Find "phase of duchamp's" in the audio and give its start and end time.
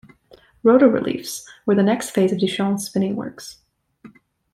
2.09-2.85